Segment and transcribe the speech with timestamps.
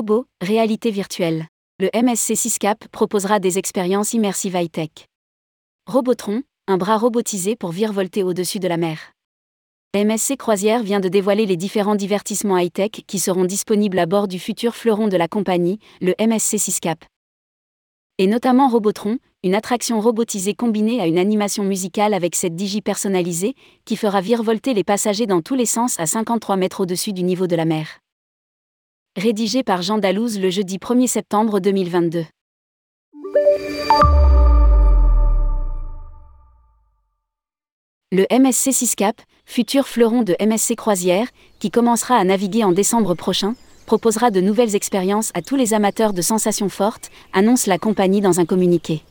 [0.00, 1.46] Robot, réalité virtuelle.
[1.78, 4.88] Le MSC 6CAP proposera des expériences immersives high-tech.
[5.86, 9.12] Robotron, un bras robotisé pour virevolter au-dessus de la mer.
[9.94, 14.38] MSC Croisière vient de dévoiler les différents divertissements high-tech qui seront disponibles à bord du
[14.38, 17.02] futur fleuron de la compagnie, le MSC 6CAP.
[18.16, 23.54] Et notamment Robotron, une attraction robotisée combinée à une animation musicale avec cette digi personnalisée,
[23.84, 27.46] qui fera virevolter les passagers dans tous les sens à 53 mètres au-dessus du niveau
[27.46, 28.00] de la mer.
[29.20, 32.24] Rédigé par Jean Dalouse le jeudi 1er septembre 2022.
[38.12, 39.12] Le MSC 6CAP,
[39.44, 41.28] futur fleuron de MSC Croisière,
[41.58, 46.14] qui commencera à naviguer en décembre prochain, proposera de nouvelles expériences à tous les amateurs
[46.14, 49.02] de sensations fortes, annonce la compagnie dans un communiqué.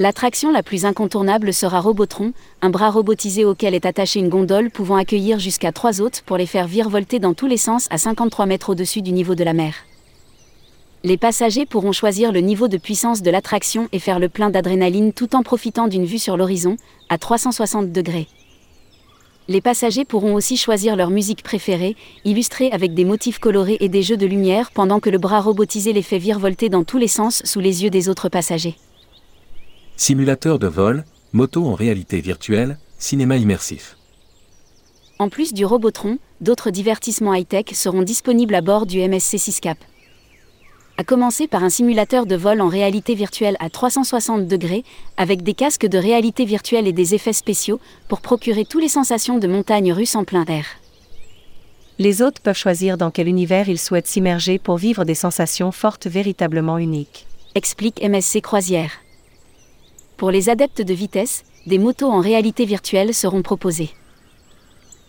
[0.00, 4.96] L'attraction la plus incontournable sera Robotron, un bras robotisé auquel est attachée une gondole pouvant
[4.96, 8.70] accueillir jusqu'à trois hôtes pour les faire virevolter dans tous les sens à 53 mètres
[8.70, 9.74] au-dessus du niveau de la mer.
[11.04, 15.12] Les passagers pourront choisir le niveau de puissance de l'attraction et faire le plein d'adrénaline
[15.12, 16.76] tout en profitant d'une vue sur l'horizon,
[17.08, 18.26] à 360 degrés.
[19.46, 24.02] Les passagers pourront aussi choisir leur musique préférée, illustrée avec des motifs colorés et des
[24.02, 27.42] jeux de lumière pendant que le bras robotisé les fait virevolter dans tous les sens
[27.44, 28.74] sous les yeux des autres passagers.
[29.96, 33.96] Simulateur de vol, moto en réalité virtuelle, cinéma immersif.
[35.18, 39.76] En plus du Robotron, d'autres divertissements high-tech seront disponibles à bord du MSC 6CAP
[40.96, 44.84] à commencer par un simulateur de vol en réalité virtuelle à 360 degrés,
[45.16, 49.38] avec des casques de réalité virtuelle et des effets spéciaux, pour procurer toutes les sensations
[49.38, 50.66] de montagne russe en plein air.
[51.98, 56.06] Les hôtes peuvent choisir dans quel univers ils souhaitent s'immerger pour vivre des sensations fortes
[56.06, 57.26] véritablement uniques.
[57.54, 59.03] Explique MSC Croisière.
[60.16, 63.90] Pour les adeptes de vitesse, des motos en réalité virtuelle seront proposées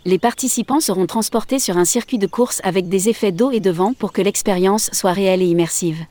[0.05, 3.71] les participants seront transportés sur un circuit de course avec des effets d'eau et de
[3.71, 6.05] vent pour que l'expérience soit réelle et immersive.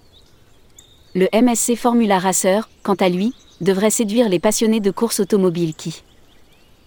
[1.15, 6.03] Le MSC Formula Racer, quant à lui, devrait séduire les passionnés de course automobile qui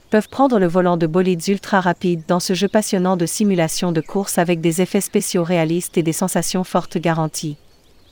[0.10, 4.02] peuvent prendre le volant de bolides ultra rapides dans ce jeu passionnant de simulation de
[4.02, 7.58] course avec des effets spéciaux réalistes et des sensations fortes garanties.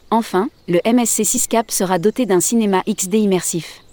[0.09, 3.84] Enfin, le MSC 6CAP sera doté d'un cinéma XD immersif.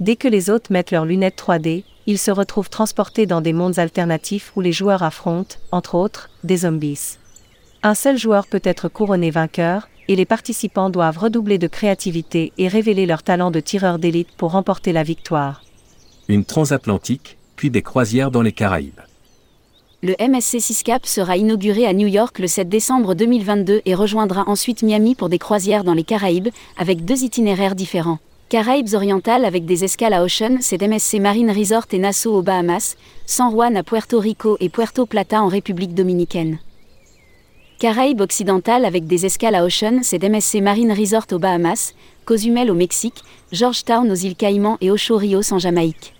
[0.00, 3.80] Dès que les hôtes mettent leurs lunettes 3D, ils se retrouvent transportés dans des mondes
[3.80, 7.18] alternatifs où les joueurs affrontent, entre autres, des zombies.
[7.82, 12.68] Un seul joueur peut être couronné vainqueur, et les participants doivent redoubler de créativité et
[12.68, 15.62] révéler leur talent de tireur d'élite pour remporter la victoire.
[16.28, 19.00] Une transatlantique, puis des croisières dans les Caraïbes.
[20.02, 24.82] Le MSC 6CAP sera inauguré à New York le 7 décembre 2022 et rejoindra ensuite
[24.82, 26.48] Miami pour des croisières dans les Caraïbes,
[26.78, 28.20] avec deux itinéraires différents.
[28.48, 32.96] Caraïbes orientales avec des escales à Ocean, c'est MSC Marine Resort et Nassau aux Bahamas,
[33.26, 36.58] San Juan à Puerto Rico et Puerto Plata en République dominicaine.
[37.78, 41.92] Caraïbes occidentales avec des escales à Ocean, c'est MSC Marine Resort aux Bahamas,
[42.24, 43.22] Cozumel au Mexique,
[43.52, 46.14] Georgetown aux îles Caïmans et Ocho Rios en Jamaïque.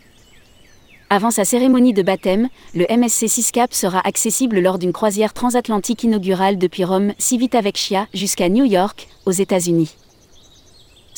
[1.09, 6.59] Avant sa cérémonie de baptême, le MSC 6CAP sera accessible lors d'une croisière transatlantique inaugurale
[6.59, 9.95] depuis Rome, Civitavecchia, jusqu'à New York, aux États-Unis.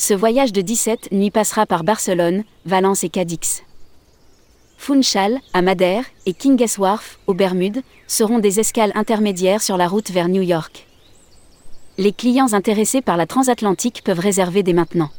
[0.03, 3.61] Ce voyage de 17 nuits passera par Barcelone, Valence et Cadix.
[4.79, 6.33] Funchal, à Madère, et
[6.79, 10.87] Wharf, aux Bermudes, seront des escales intermédiaires sur la route vers New York.
[11.99, 15.11] Les clients intéressés par la transatlantique peuvent réserver dès maintenant.